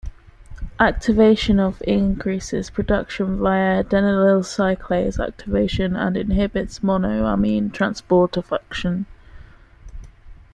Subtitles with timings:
[0.79, 9.05] Activation of increases production via adenylyl cyclase activation and inhibits monoamine transporter function.